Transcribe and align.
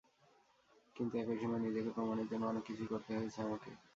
কিন্তু 0.95 1.13
একই 1.17 1.37
সময়ে 1.41 1.65
নিজেকে 1.65 1.89
প্রমাণের 1.95 2.27
জন্য 2.31 2.43
অনেক 2.47 2.63
কিছুই 2.67 2.91
করতে 2.91 3.11
হয়েছে 3.13 3.39
আমাকে। 3.41 3.69